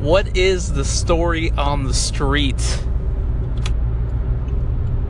What 0.00 0.36
is 0.36 0.72
the 0.74 0.84
story 0.84 1.50
on 1.50 1.82
the 1.82 1.92
street? 1.92 2.54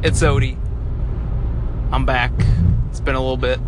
It's 0.03 0.23
Odie. 0.23 0.57
I'm 1.93 2.07
back. 2.07 2.33
It's 2.89 3.01
been 3.01 3.15
a 3.15 3.21
little 3.21 3.37
bit, 3.37 3.61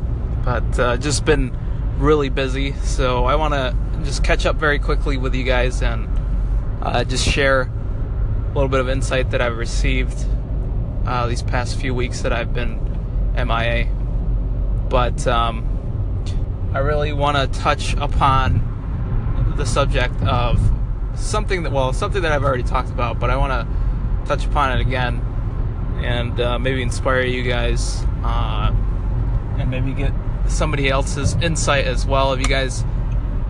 but 0.43 0.79
uh, 0.79 0.97
just 0.97 1.27
been 1.27 1.55
really 1.99 2.31
busy. 2.31 2.73
So 2.85 3.27
I 3.27 3.35
want 3.35 3.53
to 3.53 3.77
just 4.03 4.25
catch 4.25 4.47
up 4.47 4.57
very 4.57 4.79
quickly 4.79 5.19
with 5.19 5.35
you 5.35 5.45
guys 5.45 5.83
and 5.83 6.09
uh, 6.81 7.05
just 7.05 7.29
share 7.29 7.71
a 7.71 8.55
little 8.55 8.71
bit 8.71 8.81
of 8.81 8.89
insight 8.89 9.31
that 9.33 9.43
I've 9.43 9.59
received 9.59 10.25
uh, 11.05 11.27
these 11.27 11.43
past 11.43 11.79
few 11.79 11.93
weeks 11.93 12.23
that 12.23 12.33
I've 12.33 12.55
been 12.55 12.81
MIA. 13.35 13.89
But 14.89 15.27
um, 15.27 15.67
I 16.73 16.79
really 16.79 17.13
want 17.13 17.37
to 17.37 17.61
touch 17.61 17.93
upon 17.99 19.55
the 19.59 19.67
subject 19.67 20.15
of 20.23 20.59
something 21.15 21.63
that, 21.65 21.73
well, 21.73 21.93
something 21.93 22.23
that 22.23 22.33
I've 22.33 22.45
already 22.45 22.63
talked 22.63 22.91
about, 22.91 23.19
but 23.19 23.31
I 23.31 23.37
want 23.37 23.53
to 23.53 24.27
touch 24.27 24.47
upon 24.47 24.79
it 24.79 24.81
again 24.81 25.21
and 26.03 26.41
uh, 26.41 26.59
maybe 26.59 26.83
inspire 26.83 27.23
you 27.23 27.43
guys 27.43 28.03
uh, 28.25 28.73
and 29.59 29.71
maybe 29.71 29.93
get 29.93 30.13
somebody 30.49 30.89
else's 30.89 31.35
insight 31.35 31.87
as 31.87 32.07
well. 32.07 32.33
If 32.33 32.41
you 32.41 32.47
guys 32.47 32.85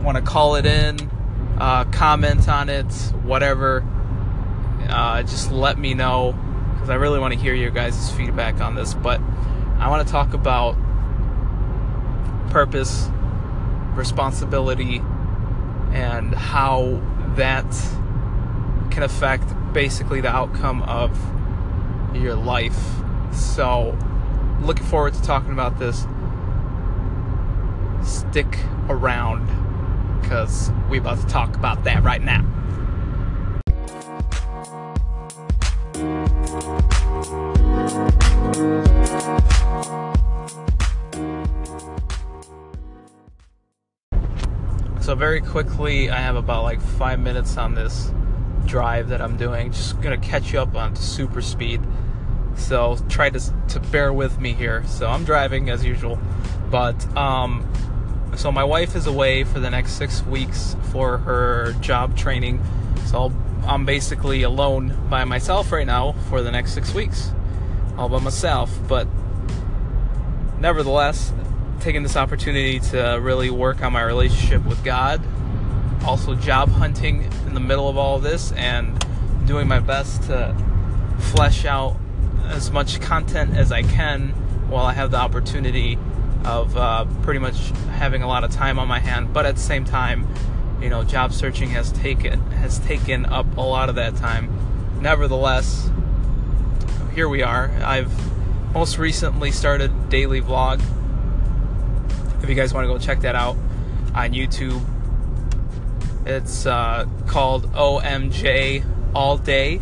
want 0.02 0.16
to 0.16 0.22
call 0.22 0.56
it 0.56 0.66
in, 0.66 1.10
uh, 1.58 1.84
comment 1.86 2.48
on 2.48 2.68
it, 2.68 2.92
whatever, 3.22 3.84
uh, 4.88 5.22
just 5.22 5.50
let 5.50 5.78
me 5.78 5.94
know 5.94 6.34
because 6.72 6.90
I 6.90 6.94
really 6.94 7.18
want 7.18 7.34
to 7.34 7.38
hear 7.38 7.54
your 7.54 7.70
guys' 7.70 8.10
feedback 8.12 8.60
on 8.60 8.74
this. 8.74 8.94
But 8.94 9.20
I 9.78 9.88
want 9.88 10.06
to 10.06 10.12
talk 10.12 10.34
about 10.34 10.76
purpose, 12.50 13.08
responsibility, 13.94 15.02
and 15.92 16.34
how 16.34 17.00
that 17.36 17.70
can 18.90 19.02
affect 19.02 19.44
basically 19.72 20.20
the 20.20 20.28
outcome 20.28 20.82
of 20.82 21.16
your 22.14 22.34
life. 22.34 22.78
So, 23.32 23.96
looking 24.62 24.86
forward 24.86 25.14
to 25.14 25.22
talking 25.22 25.52
about 25.52 25.78
this. 25.78 26.06
Stick 28.02 28.58
around 28.88 29.46
because 30.20 30.70
we're 30.88 31.00
about 31.00 31.20
to 31.20 31.26
talk 31.26 31.54
about 31.54 31.84
that 31.84 32.02
right 32.02 32.22
now. 32.22 32.44
So, 45.00 45.14
very 45.14 45.40
quickly, 45.40 46.10
I 46.10 46.18
have 46.18 46.36
about 46.36 46.62
like 46.62 46.80
five 46.80 47.18
minutes 47.18 47.56
on 47.56 47.74
this 47.74 48.12
drive 48.66 49.08
that 49.08 49.20
I'm 49.20 49.36
doing. 49.36 49.72
Just 49.72 50.00
gonna 50.00 50.18
catch 50.18 50.52
you 50.52 50.60
up 50.60 50.74
on 50.74 50.94
super 50.94 51.42
speed. 51.42 51.80
So 52.56 52.98
try 53.08 53.30
to 53.30 53.40
to 53.68 53.80
bear 53.80 54.12
with 54.12 54.40
me 54.40 54.52
here. 54.52 54.84
So 54.86 55.08
I'm 55.08 55.24
driving 55.24 55.70
as 55.70 55.84
usual, 55.84 56.18
but 56.70 57.16
um, 57.16 57.66
so 58.36 58.52
my 58.52 58.64
wife 58.64 58.94
is 58.94 59.06
away 59.06 59.44
for 59.44 59.60
the 59.60 59.70
next 59.70 59.92
six 59.92 60.22
weeks 60.24 60.76
for 60.92 61.18
her 61.18 61.72
job 61.80 62.16
training. 62.16 62.62
So 63.06 63.32
i 63.66 63.74
am 63.74 63.84
basically 63.84 64.42
alone 64.42 64.96
by 65.10 65.24
myself 65.24 65.72
right 65.72 65.86
now 65.86 66.12
for 66.28 66.42
the 66.42 66.50
next 66.50 66.72
six 66.72 66.94
weeks, 66.94 67.32
all 67.96 68.08
by 68.08 68.20
myself. 68.20 68.70
But 68.88 69.08
nevertheless, 70.58 71.32
taking 71.80 72.02
this 72.02 72.16
opportunity 72.16 72.78
to 72.78 73.18
really 73.20 73.50
work 73.50 73.82
on 73.82 73.92
my 73.92 74.02
relationship 74.02 74.64
with 74.64 74.82
God 74.84 75.22
also 76.04 76.34
job 76.34 76.70
hunting 76.70 77.24
in 77.46 77.54
the 77.54 77.60
middle 77.60 77.88
of 77.88 77.96
all 77.96 78.16
of 78.16 78.22
this 78.22 78.52
and 78.52 79.04
doing 79.46 79.68
my 79.68 79.80
best 79.80 80.22
to 80.24 80.54
flesh 81.18 81.64
out 81.64 81.96
as 82.46 82.70
much 82.70 83.00
content 83.00 83.54
as 83.56 83.70
I 83.70 83.82
can 83.82 84.28
while 84.68 84.84
I 84.84 84.92
have 84.92 85.10
the 85.10 85.18
opportunity 85.18 85.98
of 86.44 86.76
uh, 86.76 87.04
pretty 87.22 87.40
much 87.40 87.70
having 87.92 88.22
a 88.22 88.26
lot 88.26 88.44
of 88.44 88.50
time 88.50 88.78
on 88.78 88.88
my 88.88 88.98
hand. 88.98 89.32
But 89.32 89.46
at 89.46 89.56
the 89.56 89.60
same 89.60 89.84
time, 89.84 90.26
you 90.80 90.88
know, 90.88 91.04
job 91.04 91.32
searching 91.32 91.70
has 91.70 91.92
taken 91.92 92.40
has 92.52 92.78
taken 92.78 93.26
up 93.26 93.56
a 93.56 93.60
lot 93.60 93.88
of 93.88 93.96
that 93.96 94.16
time. 94.16 94.50
Nevertheless, 95.02 95.90
here 97.14 97.28
we 97.28 97.42
are. 97.42 97.70
I've 97.84 98.10
most 98.72 98.96
recently 98.96 99.50
started 99.50 100.08
daily 100.08 100.40
vlog. 100.40 100.80
If 102.42 102.48
you 102.48 102.54
guys 102.54 102.72
want 102.72 102.84
to 102.84 102.88
go 102.92 102.98
check 102.98 103.20
that 103.20 103.34
out 103.34 103.56
on 104.14 104.32
YouTube, 104.32 104.82
it's 106.26 106.66
uh, 106.66 107.06
called 107.26 107.72
OMJ 107.72 108.84
All 109.14 109.36
Day. 109.38 109.80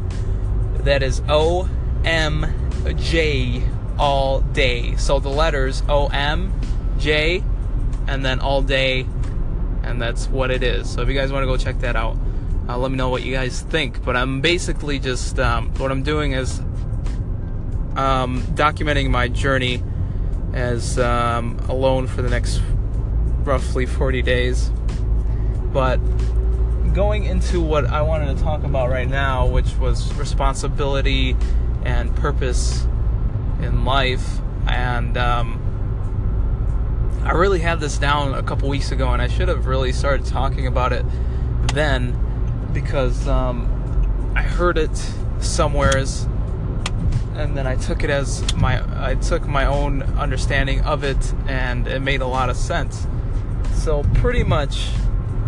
That 0.81 1.03
is 1.03 1.21
OMJ 1.23 2.09
All 3.99 4.41
Day. 4.41 4.97
So 4.97 5.19
the 5.19 5.29
letters 5.29 5.83
OMJ 5.83 7.45
and 8.09 8.25
then 8.25 8.41
All 8.41 8.63
Day, 8.63 9.07
and 9.83 10.01
that's 10.01 10.29
what 10.29 10.51
it 10.51 10.63
is. 10.63 10.91
So 10.91 11.03
if 11.03 11.09
you 11.09 11.15
guys 11.15 11.31
want 11.33 11.43
to 11.43 11.47
go 11.47 11.57
check 11.57 11.79
that 11.81 11.97
out, 11.97 12.17
uh, 12.69 12.77
let 12.77 12.91
me 12.91 12.97
know 12.97 13.09
what 13.09 13.23
you 13.23 13.33
guys 13.33 13.63
think. 13.63 14.05
But 14.05 14.17
I'm 14.17 14.41
basically 14.41 14.99
just 14.99 15.39
um, 15.39 15.73
what 15.75 15.91
I'm 15.91 16.03
doing 16.03 16.33
is 16.33 16.59
um, 17.97 18.43
documenting 18.55 19.11
my 19.11 19.29
journey 19.29 19.83
as 20.59 20.99
um, 20.99 21.57
alone 21.69 22.09
for 22.09 22.21
the 22.21 22.29
next 22.29 22.61
roughly 23.45 23.87
40 23.87 24.23
days. 24.23 24.71
But 25.73 25.99
going 26.93 27.25
into 27.25 27.61
what 27.61 27.87
I 27.87 28.03
wanted 28.03 28.37
to 28.37 28.43
talk 28.43 28.65
about 28.65 28.91
right 28.91 29.09
now, 29.09 29.47
which 29.47 29.77
was 29.77 30.13
responsibility 30.15 31.37
and 31.85 32.15
purpose 32.17 32.85
in 33.63 33.85
life, 33.85 34.41
and 34.67 35.17
um, 35.17 35.65
I 37.25 37.33
really 37.33 37.61
had 37.61 37.79
this 37.79 37.97
down 37.97 38.35
a 38.35 38.43
couple 38.43 38.69
weeks 38.69 38.91
ago, 38.91 39.13
and 39.13 39.23
I 39.23 39.29
should 39.29 39.49
have 39.49 39.67
really 39.67 39.93
started 39.93 40.27
talking 40.27 40.67
about 40.67 40.93
it 40.93 41.07
then 41.73 42.17
because 42.73 43.29
um, 43.29 44.33
I 44.35 44.43
heard 44.43 44.77
it 44.77 44.97
somewheres 45.39 46.27
and 47.38 47.56
then 47.56 47.66
I 47.66 47.76
took 47.76 48.04
it 48.04 48.10
as 48.10 48.54
my 48.54 48.82
I 49.09 49.15
took 49.15 49.47
my 49.47 49.66
own 49.66 50.03
understanding 50.03 50.81
of 50.82 51.04
it 51.04 51.32
and 51.47 51.87
it 51.87 52.00
made 52.00 52.21
a 52.21 52.26
lot 52.26 52.50
of 52.50 52.56
sense. 52.56 53.06
So 53.75 54.03
pretty 54.15 54.43
much 54.43 54.91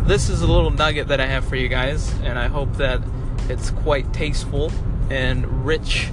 this 0.04 0.28
is 0.28 0.42
a 0.42 0.46
little 0.46 0.70
nugget 0.70 1.08
that 1.08 1.20
I 1.20 1.26
have 1.26 1.44
for 1.44 1.56
you 1.56 1.68
guys, 1.68 2.12
and 2.22 2.38
I 2.38 2.48
hope 2.48 2.76
that 2.76 3.00
it's 3.48 3.70
quite 3.70 4.12
tasteful 4.12 4.72
and 5.10 5.64
rich. 5.64 6.10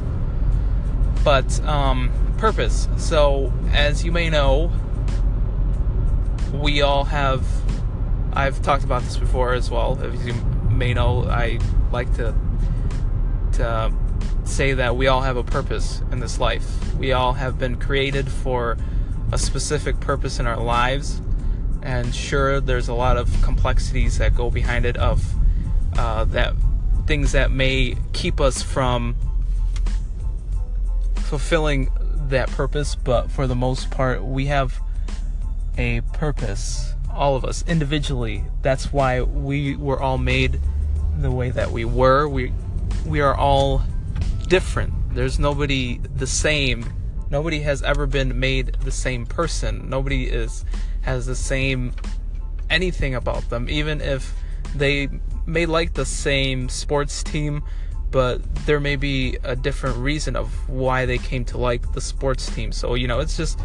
But 1.24 1.60
um, 1.64 2.12
purpose. 2.38 2.88
So, 2.98 3.52
as 3.72 4.04
you 4.04 4.12
may 4.12 4.30
know, 4.30 4.72
we 6.54 6.82
all 6.82 7.06
have. 7.06 7.46
I've 8.34 8.62
talked 8.62 8.84
about 8.84 9.02
this 9.02 9.18
before 9.18 9.54
as 9.54 9.72
well. 9.72 10.00
As 10.04 10.26
you 10.26 10.34
may 10.70 10.94
know, 10.94 11.24
I 11.24 11.60
like 11.92 12.14
to 12.16 12.36
to 13.54 13.92
say 14.48 14.74
that 14.74 14.96
we 14.96 15.08
all 15.08 15.22
have 15.22 15.38
a 15.38 15.44
purpose 15.44 16.02
in 16.12 16.20
this 16.20 16.40
life. 16.40 16.96
We 16.96 17.12
all 17.12 17.34
have 17.34 17.58
been 17.60 17.78
created 17.78 18.30
for 18.30 18.78
a 19.32 19.38
specific 19.38 20.00
purpose 20.00 20.40
in 20.40 20.48
our 20.48 20.62
lives. 20.62 21.22
And 21.82 22.14
sure 22.14 22.60
there's 22.60 22.88
a 22.88 22.94
lot 22.94 23.18
of 23.18 23.42
complexities 23.44 24.18
that 24.18 24.36
go 24.36 24.50
behind 24.50 24.86
it 24.86 24.98
of 24.98 25.26
uh, 25.98 26.26
that 26.26 26.54
things 27.06 27.32
that 27.32 27.52
may 27.52 27.96
keep 28.14 28.42
us 28.42 28.62
from 28.62 29.16
fulfilling 31.16 31.90
that 32.30 32.50
purpose. 32.50 32.96
But 32.96 33.32
for 33.32 33.48
the 33.48 33.56
most 33.56 33.92
part 33.92 34.24
we 34.24 34.48
have 34.48 34.82
a 35.78 36.02
purpose 36.14 36.94
all 37.18 37.36
of 37.36 37.44
us 37.44 37.64
individually. 37.68 38.46
That's 38.62 38.94
why 38.94 39.22
we 39.22 39.76
were 39.76 40.00
all 40.00 40.18
made 40.18 40.60
the 41.20 41.32
way 41.32 41.50
that 41.50 41.72
we 41.72 41.84
were. 41.84 42.28
We 42.28 42.54
we 43.06 43.22
are 43.22 43.36
all 43.36 43.82
different 44.48 44.94
there's 45.14 45.40
nobody 45.40 46.00
the 46.16 46.28
same 46.28 46.86
nobody 47.30 47.60
has 47.60 47.82
ever 47.84 48.08
been 48.08 48.40
made 48.40 48.74
the 48.84 48.92
same 48.92 49.26
person 49.26 49.90
nobody 49.90 50.26
is 50.26 50.64
has 51.02 51.26
the 51.26 51.36
same 51.36 51.94
anything 52.70 53.16
about 53.16 53.50
them, 53.50 53.70
even 53.70 54.02
if 54.02 54.34
they 54.76 55.10
may 55.46 55.66
like 55.66 55.94
the 55.94 56.06
same 56.06 56.70
sports 56.70 57.24
team, 57.24 57.64
but 58.12 58.42
there 58.66 58.80
may 58.80 58.96
be 58.96 59.38
a 59.44 59.56
different 59.56 59.98
reason 59.98 60.36
of 60.36 60.70
why 60.70 61.06
they 61.06 61.18
came 61.18 61.46
to 61.46 61.58
like 61.58 61.94
the 61.94 62.02
sports 62.02 62.54
team. 62.54 62.72
So, 62.72 62.96
you 62.96 63.08
know, 63.08 63.20
it's 63.20 63.38
just 63.38 63.60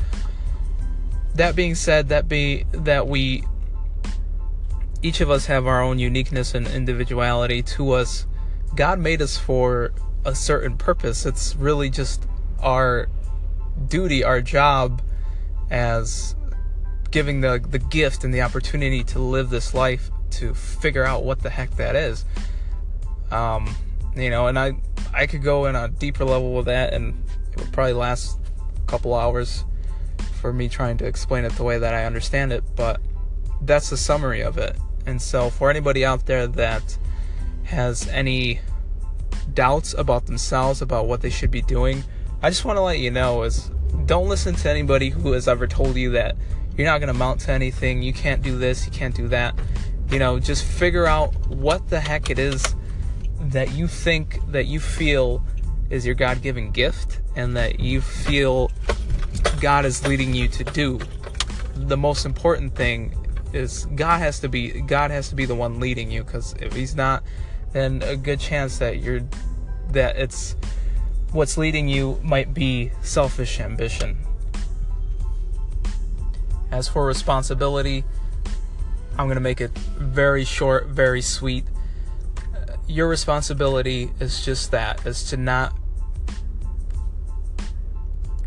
that 1.35 1.57
being 1.57 1.75
said, 1.75 2.09
that 2.09 2.29
be 2.29 2.65
that 2.73 3.07
we 3.07 3.45
each 5.03 5.21
of 5.21 5.31
us 5.31 5.47
have 5.47 5.67
our 5.67 5.83
own 5.83 5.99
uniqueness 5.99 6.55
and 6.55 6.67
individuality 6.69 7.63
to 7.63 7.93
us. 7.93 8.27
God 8.77 9.01
made 9.01 9.21
us 9.21 9.37
for 9.37 9.93
a 10.25 10.35
certain 10.35 10.77
purpose. 10.77 11.27
It's 11.27 11.57
really 11.57 11.91
just 11.91 12.27
our 12.61 13.09
duty, 13.89 14.25
our 14.25 14.41
job 14.41 15.03
as 15.71 16.35
giving 17.11 17.41
the 17.41 17.65
the 17.69 17.79
gift 17.79 18.25
and 18.25 18.33
the 18.33 18.43
opportunity 18.43 19.05
to 19.05 19.19
live 19.19 19.51
this 19.51 19.75
life 19.75 20.11
to 20.31 20.55
figure 20.55 21.05
out 21.05 21.25
what 21.25 21.41
the 21.41 21.51
heck 21.51 21.77
that 21.77 21.97
is. 21.97 22.25
Um, 23.31 23.75
you 24.17 24.31
know, 24.31 24.47
and 24.47 24.59
I 24.59 24.73
I 25.13 25.27
could 25.27 25.43
go 25.43 25.67
in 25.67 25.77
a 25.77 25.89
deeper 25.89 26.25
level 26.25 26.55
with 26.55 26.67
that, 26.67 26.93
and 26.93 27.23
it 27.53 27.59
would 27.59 27.73
probably 27.73 27.93
last 27.93 28.39
a 28.77 28.87
couple 28.87 29.15
hours 29.15 29.65
for 30.41 30.53
me 30.53 30.69
trying 30.69 30.97
to 30.99 31.07
explain 31.07 31.45
it 31.45 31.53
the 31.53 31.63
way 31.63 31.79
that 31.79 31.95
I 31.95 32.05
understand 32.05 32.53
it. 32.53 32.65
But 32.77 33.01
that's 33.61 33.91
the 33.91 33.97
summary 33.97 34.43
of 34.43 34.59
it. 34.59 34.77
And 35.07 35.21
so, 35.21 35.51
for 35.51 35.71
anybody 35.71 36.05
out 36.05 36.27
there 36.27 36.47
that 36.47 36.97
has 37.65 38.09
any 38.09 38.61
doubts 39.55 39.95
about 39.95 40.27
themselves 40.27 40.83
about 40.83 41.07
what 41.07 41.21
they 41.21 41.31
should 41.31 41.51
be 41.51 41.63
doing, 41.63 42.05
I 42.43 42.51
just 42.51 42.65
want 42.65 42.77
to 42.77 42.83
let 42.83 42.99
you 42.99 43.11
know 43.11 43.43
is 43.43 43.71
don't 44.07 44.29
listen 44.29 44.55
to 44.55 44.71
anybody 44.71 45.11
who 45.11 45.33
has 45.33 45.49
ever 45.49 45.67
told 45.67 45.97
you 45.97 46.11
that 46.11 46.37
you're 46.77 46.87
not 46.87 46.99
going 46.99 47.13
to 47.13 47.19
mount 47.19 47.41
to 47.41 47.53
anything, 47.53 48.03
you 48.03 48.13
can't 48.13 48.43
do 48.43 48.59
this, 48.59 48.87
you 48.87 48.93
can't 48.93 49.15
do 49.15 49.29
that. 49.29 49.55
You 50.11 50.19
know, 50.19 50.39
just 50.39 50.65
figure 50.65 51.07
out 51.07 51.35
what 51.47 51.89
the 51.89 52.01
heck 52.01 52.31
it 52.31 52.39
is 52.39 52.75
that 53.41 53.73
you 53.73 53.87
think 53.87 54.41
that 54.51 54.67
you 54.67 54.81
feel 54.81 55.45
is 55.91 56.07
your 56.07 56.15
God-given 56.15 56.71
gift 56.71 57.21
and 57.37 57.57
that 57.57 57.81
you 57.81 58.01
feel 58.01 58.71
God 59.61 59.85
is 59.85 60.07
leading 60.07 60.35
you 60.35 60.49
to 60.49 60.65
do. 60.65 60.99
The 61.75 61.97
most 61.97 62.25
important 62.25 62.75
thing 62.75 63.15
is 63.53 63.87
God 63.95 64.19
has 64.19 64.41
to 64.41 64.49
be 64.49 64.81
God 64.83 65.11
has 65.11 65.29
to 65.29 65.35
be 65.35 65.45
the 65.45 65.55
one 65.55 65.79
leading 65.79 66.11
you 66.11 66.25
cuz 66.25 66.55
if 66.61 66.73
he's 66.73 66.95
not 66.95 67.23
then 67.73 68.03
a 68.03 68.17
good 68.17 68.41
chance 68.41 68.79
that 68.79 68.99
you're 68.99 69.21
that 69.91 70.17
it's 70.17 70.57
what's 71.33 71.57
leading 71.57 71.89
you 71.89 72.19
might 72.23 72.53
be 72.55 72.91
selfish 73.03 73.61
ambition. 73.61 74.19
As 76.71 76.89
for 76.89 77.07
responsibility, 77.07 78.05
I'm 79.19 79.27
going 79.27 79.37
to 79.37 79.41
make 79.41 79.61
it 79.61 79.77
very 79.99 80.45
short, 80.45 80.87
very 80.87 81.21
sweet. 81.21 81.65
Uh, 82.55 82.77
your 82.87 83.09
responsibility 83.09 84.11
is 84.21 84.45
just 84.45 84.71
that, 84.71 85.05
is 85.07 85.25
to 85.25 85.37
not 85.37 85.77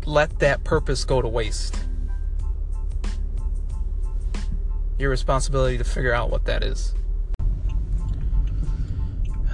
let 0.04 0.40
that 0.40 0.64
purpose 0.64 1.04
go 1.04 1.22
to 1.22 1.28
waste. 1.28 1.78
Your 4.98 5.10
responsibility 5.10 5.78
to 5.78 5.84
figure 5.84 6.12
out 6.12 6.30
what 6.30 6.46
that 6.46 6.64
is. 6.64 6.95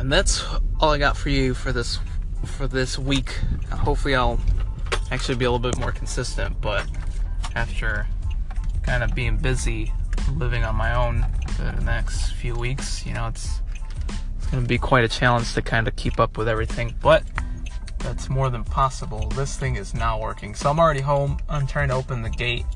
And 0.03 0.11
that's 0.11 0.45
all 0.81 0.91
I 0.91 0.99
got 0.99 1.17
for 1.17 1.29
you 1.29 1.55
for 1.55 1.71
this 1.71 2.01
for 2.45 2.67
this 2.67 2.99
week. 2.99 3.39
Hopefully 3.71 4.17
I'll 4.17 4.41
actually 5.13 5.37
be 5.37 5.45
a 5.45 5.51
little 5.53 5.61
bit 5.61 5.79
more 5.79 5.93
consistent, 5.93 6.61
but 6.61 6.85
after 7.55 8.09
kind 8.83 9.05
of 9.05 9.15
being 9.15 9.37
busy 9.37 9.93
living 10.35 10.65
on 10.65 10.75
my 10.75 10.93
own 10.93 11.25
for 11.51 11.63
the 11.63 11.85
next 11.85 12.33
few 12.33 12.57
weeks, 12.57 13.07
you 13.07 13.15
know, 13.15 13.29
it's 13.29 13.61
it's 14.39 14.51
to 14.51 14.61
be 14.63 14.77
quite 14.77 15.05
a 15.05 15.09
challenge 15.09 15.55
to 15.55 15.63
kind 15.63 15.87
of 15.87 15.95
keep 15.95 16.19
up 16.19 16.37
with 16.37 16.49
everything, 16.49 16.97
but 17.01 17.23
that's 18.01 18.29
more 18.29 18.51
than 18.51 18.65
possible. 18.65 19.29
This 19.37 19.57
thing 19.57 19.77
is 19.77 19.95
not 19.95 20.21
working. 20.21 20.57
So 20.57 20.69
I'm 20.69 20.81
already 20.81 21.03
home. 21.03 21.39
I'm 21.49 21.65
trying 21.65 21.91
to 21.91 21.95
open 21.95 22.23
the 22.23 22.31
gate 22.31 22.67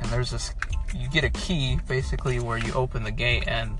and 0.00 0.10
there's 0.10 0.32
this 0.32 0.52
you 0.94 1.08
get 1.08 1.24
a 1.24 1.30
key 1.30 1.78
basically 1.88 2.40
where 2.40 2.58
you 2.58 2.74
open 2.74 3.04
the 3.04 3.10
gate 3.10 3.44
and 3.46 3.78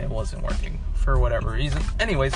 it 0.00 0.08
wasn't 0.08 0.42
working 0.42 0.80
for 1.08 1.18
whatever 1.18 1.52
reason. 1.52 1.82
Anyways, 2.00 2.34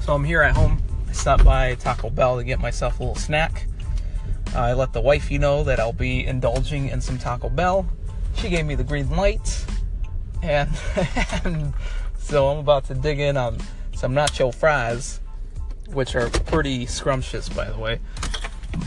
so 0.00 0.12
I'm 0.12 0.24
here 0.24 0.42
at 0.42 0.56
home. 0.56 0.82
I 1.08 1.12
stopped 1.12 1.44
by 1.44 1.76
Taco 1.76 2.10
Bell 2.10 2.36
to 2.36 2.42
get 2.42 2.58
myself 2.58 2.98
a 2.98 3.02
little 3.04 3.14
snack. 3.14 3.68
Uh, 4.52 4.58
I 4.58 4.72
let 4.72 4.92
the 4.92 5.00
wifey 5.00 5.38
know 5.38 5.62
that 5.62 5.78
I'll 5.78 5.92
be 5.92 6.26
indulging 6.26 6.88
in 6.88 7.00
some 7.00 7.18
Taco 7.18 7.48
Bell. 7.48 7.86
She 8.34 8.48
gave 8.48 8.66
me 8.66 8.74
the 8.74 8.82
green 8.82 9.08
light, 9.08 9.64
and, 10.42 10.68
and 11.44 11.72
so 12.18 12.48
I'm 12.48 12.58
about 12.58 12.86
to 12.86 12.94
dig 12.94 13.20
in 13.20 13.36
on 13.36 13.58
some 13.94 14.14
nacho 14.14 14.52
fries, 14.52 15.20
which 15.92 16.16
are 16.16 16.28
pretty 16.28 16.86
scrumptious, 16.86 17.48
by 17.48 17.70
the 17.70 17.78
way. 17.78 18.00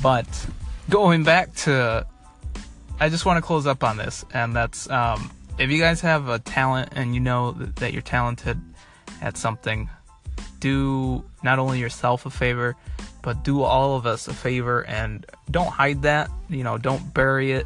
But 0.03 0.27
going 0.89 1.23
back 1.23 1.55
to, 1.63 2.05
I 2.99 3.07
just 3.07 3.25
want 3.25 3.37
to 3.37 3.41
close 3.41 3.65
up 3.65 3.81
on 3.81 3.95
this, 3.95 4.25
and 4.33 4.53
that's 4.53 4.89
um, 4.89 5.31
if 5.57 5.71
you 5.71 5.79
guys 5.79 6.01
have 6.01 6.27
a 6.27 6.39
talent 6.39 6.89
and 6.95 7.13
you 7.13 7.21
know 7.21 7.51
that, 7.51 7.93
you're 7.93 8.01
talented 8.01 8.59
at 9.21 9.37
something, 9.37 9.89
do 10.59 11.23
not 11.43 11.59
only 11.59 11.79
yourself 11.79 12.25
a 12.25 12.29
favor, 12.29 12.75
but 13.21 13.43
do 13.43 13.61
all 13.61 13.95
of 13.95 14.05
us 14.05 14.27
a 14.27 14.33
favor 14.33 14.85
and 14.85 15.25
don't 15.49 15.69
hide 15.69 16.01
that. 16.03 16.29
You 16.49 16.63
know, 16.63 16.77
don't 16.77 17.13
bury 17.13 17.53
it. 17.53 17.65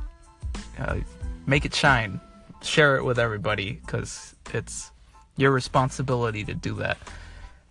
Uh, 0.77 0.97
make 1.45 1.65
it 1.65 1.73
shine. 1.73 2.19
Share 2.61 2.97
it 2.97 3.03
with 3.03 3.19
everybody 3.19 3.73
because 3.85 4.35
it's 4.53 4.91
your 5.37 5.51
responsibility 5.51 6.43
to 6.43 6.53
do 6.53 6.75
that. 6.75 6.97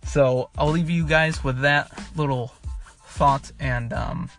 So 0.03 0.49
I'll 0.57 0.71
leave 0.71 0.89
you 0.89 1.05
guys 1.05 1.43
with 1.43 1.61
that 1.61 1.91
little 2.15 2.53
thought 3.05 3.51
and 3.59 3.93
um, 3.93 4.29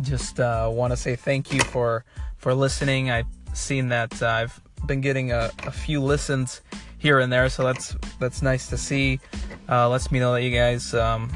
just 0.00 0.40
uh, 0.40 0.68
want 0.72 0.92
to 0.92 0.96
say 0.96 1.16
thank 1.16 1.52
you 1.52 1.60
for 1.60 2.04
for 2.38 2.54
listening. 2.54 3.10
I've 3.10 3.26
seen 3.54 3.88
that 3.88 4.22
uh, 4.22 4.26
I've 4.26 4.60
been 4.86 5.00
getting 5.00 5.32
a, 5.32 5.50
a 5.66 5.70
few 5.70 6.00
listens 6.00 6.60
here 6.98 7.18
and 7.18 7.32
there, 7.32 7.48
so 7.48 7.64
that's 7.64 7.96
that's 8.18 8.42
nice 8.42 8.68
to 8.68 8.76
see. 8.76 9.20
Uh, 9.68 9.88
lets 9.88 10.10
me 10.10 10.18
know 10.18 10.32
that 10.32 10.42
you 10.42 10.50
guys 10.50 10.94
um, 10.94 11.30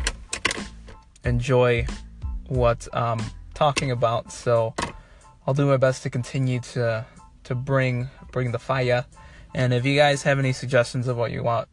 enjoy 1.24 1.86
what 2.48 2.86
I'm 2.92 3.20
talking 3.54 3.90
about. 3.90 4.32
So 4.32 4.74
I'll 5.46 5.54
do 5.54 5.66
my 5.66 5.76
best 5.76 6.02
to 6.02 6.10
continue 6.10 6.60
to 6.60 7.06
to 7.44 7.54
bring 7.54 8.08
bring 8.32 8.52
the 8.52 8.58
fire. 8.58 9.04
And 9.54 9.72
if 9.72 9.84
you 9.86 9.96
guys 9.96 10.22
have 10.24 10.38
any 10.38 10.52
suggestions 10.52 11.06
of 11.06 11.16
what 11.16 11.30
you 11.30 11.42
want 11.42 11.68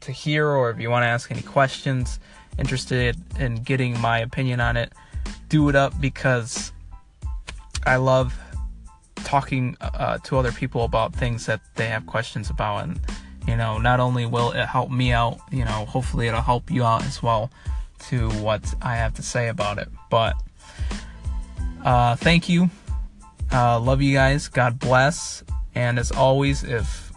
to 0.00 0.12
hear, 0.12 0.48
or 0.48 0.70
if 0.70 0.80
you 0.80 0.88
want 0.90 1.02
to 1.02 1.08
ask 1.08 1.30
any 1.30 1.42
questions, 1.42 2.18
interested 2.58 3.16
in 3.38 3.56
getting 3.56 3.98
my 4.00 4.20
opinion 4.20 4.60
on 4.60 4.76
it, 4.76 4.92
do 5.48 5.68
it 5.68 5.76
up 5.76 6.00
because 6.00 6.72
I 7.84 7.96
love 7.96 8.38
talking 9.30 9.76
uh, 9.80 10.18
to 10.18 10.36
other 10.36 10.50
people 10.50 10.82
about 10.82 11.14
things 11.14 11.46
that 11.46 11.60
they 11.76 11.86
have 11.86 12.04
questions 12.06 12.50
about. 12.50 12.84
And 12.84 13.00
you 13.46 13.56
know 13.56 13.78
not 13.78 14.00
only 14.00 14.26
will 14.26 14.50
it 14.52 14.66
help 14.66 14.90
me 14.90 15.12
out 15.12 15.38
you 15.50 15.64
know 15.64 15.86
hopefully 15.86 16.28
it'll 16.28 16.42
help 16.42 16.70
you 16.70 16.84
out 16.84 17.02
as 17.04 17.22
well 17.22 17.50
to 17.98 18.28
what 18.44 18.62
i 18.82 18.94
have 18.96 19.14
to 19.14 19.22
say 19.22 19.48
about 19.48 19.78
it. 19.78 19.88
But 20.10 20.34
uh, 21.84 22.16
thank 22.16 22.48
you. 22.48 22.68
Uh, 23.52 23.80
love 23.80 24.02
you 24.02 24.14
guys. 24.14 24.48
God 24.48 24.78
bless. 24.78 25.42
And 25.74 25.98
as 25.98 26.12
always 26.12 26.62
if 26.62 27.12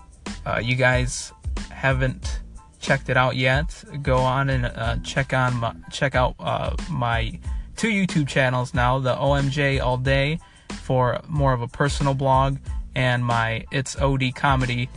uh, 0.46 0.62
you 0.64 0.76
guys 0.76 1.34
haven't 1.70 2.40
checked 2.80 3.10
it 3.10 3.16
out 3.16 3.36
yet 3.38 3.84
go 4.02 4.18
on 4.18 4.50
and 4.50 4.66
uh, 4.66 4.98
check 5.04 5.34
on 5.34 5.56
my, 5.56 5.74
check 5.90 6.16
out 6.16 6.36
uh, 6.40 6.76
my 6.92 7.40
two 7.78 7.88
youtube 7.88 8.28
channels 8.28 8.74
now 8.74 9.00
the 9.00 9.16
omj 9.16 9.82
all 9.82 9.98
day 9.98 10.38
for 10.74 11.20
more 11.28 11.54
of 11.54 11.62
a 11.62 11.68
personal 11.68 12.14
blog 12.14 12.58
and 12.96 13.24
my 13.24 13.66
It's 13.72 14.00
OD 14.00 14.36
Comedy 14.36 14.90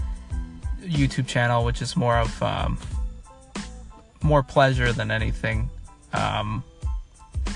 YouTube 0.83 1.26
channel, 1.26 1.64
which 1.64 1.83
is 1.83 1.97
more 1.97 2.18
of 2.18 2.42
um, 2.42 2.78
more 4.23 4.42
pleasure 4.42 4.92
than 4.92 5.11
anything, 5.11 5.71
um, 6.12 6.62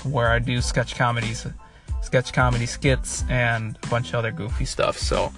where 0.03 0.29
I 0.29 0.39
do 0.39 0.61
sketch 0.61 0.95
comedies, 0.95 1.45
sketch 2.01 2.33
comedy 2.33 2.65
skits, 2.65 3.23
and 3.29 3.77
a 3.83 3.87
bunch 3.87 4.09
of 4.09 4.15
other 4.15 4.31
goofy 4.31 4.65
stuff. 4.65 4.97
So, 4.97 5.31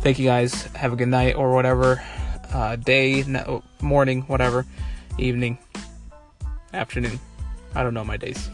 thank 0.00 0.18
you 0.18 0.26
guys. 0.26 0.64
Have 0.74 0.92
a 0.92 0.96
good 0.96 1.08
night 1.08 1.36
or 1.36 1.52
whatever, 1.52 2.02
uh, 2.52 2.76
day, 2.76 3.24
morning, 3.80 4.22
whatever, 4.22 4.66
evening, 5.18 5.58
afternoon. 6.72 7.20
I 7.74 7.82
don't 7.82 7.94
know 7.94 8.04
my 8.04 8.16
days. 8.16 8.50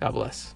God 0.00 0.12
bless. 0.12 0.54